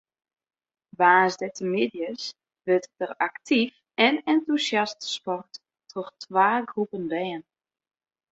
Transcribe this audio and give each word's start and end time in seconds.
Woansdeitemiddeis 0.99 2.23
wurdt 2.65 2.89
der 2.99 3.11
aktyf 3.29 3.73
en 4.05 4.15
entûsjast 4.33 4.99
sport 5.13 5.53
troch 5.91 6.11
twa 6.23 6.49
groepen 6.71 7.03
bern. 7.13 7.43